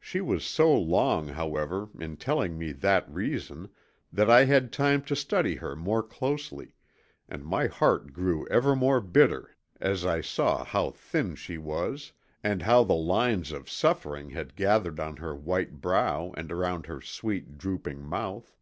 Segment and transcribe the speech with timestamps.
[0.00, 3.68] She was so long, however, in telling me that reason
[4.12, 6.74] that I had time to study her more closely,
[7.28, 12.10] and my heart grew ever more bitter as I saw how thin she was
[12.42, 17.00] and how the lines of suffering had gathered on her white brow and around her
[17.00, 18.56] sweet, drooping mouth.